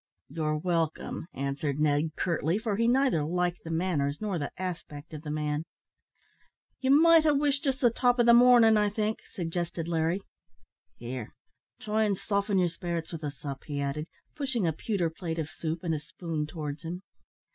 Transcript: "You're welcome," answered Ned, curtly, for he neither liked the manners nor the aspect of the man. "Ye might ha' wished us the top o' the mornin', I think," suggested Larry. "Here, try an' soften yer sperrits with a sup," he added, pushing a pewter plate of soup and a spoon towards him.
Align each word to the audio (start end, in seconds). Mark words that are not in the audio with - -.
"You're 0.29 0.57
welcome," 0.57 1.27
answered 1.31 1.79
Ned, 1.79 2.15
curtly, 2.15 2.57
for 2.57 2.75
he 2.75 2.87
neither 2.87 3.23
liked 3.23 3.63
the 3.63 3.69
manners 3.69 4.19
nor 4.19 4.39
the 4.39 4.51
aspect 4.59 5.13
of 5.13 5.21
the 5.21 5.29
man. 5.29 5.63
"Ye 6.79 6.89
might 6.89 7.23
ha' 7.23 7.37
wished 7.37 7.67
us 7.67 7.77
the 7.81 7.91
top 7.91 8.17
o' 8.19 8.23
the 8.23 8.33
mornin', 8.33 8.77
I 8.77 8.89
think," 8.89 9.19
suggested 9.31 9.87
Larry. 9.87 10.23
"Here, 10.97 11.35
try 11.79 12.05
an' 12.05 12.15
soften 12.15 12.57
yer 12.57 12.67
sperrits 12.67 13.11
with 13.11 13.21
a 13.23 13.29
sup," 13.29 13.65
he 13.65 13.79
added, 13.79 14.07
pushing 14.35 14.65
a 14.65 14.73
pewter 14.73 15.11
plate 15.11 15.37
of 15.37 15.51
soup 15.51 15.83
and 15.83 15.93
a 15.93 15.99
spoon 15.99 16.47
towards 16.47 16.81
him. 16.81 17.03